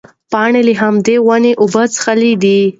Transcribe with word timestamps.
پاڼې 0.31 0.61
له 0.67 0.73
همدې 0.81 1.15
ونې 1.27 1.51
اوبه 1.61 1.83
څښلې 1.93 2.33
دي. 2.43 2.59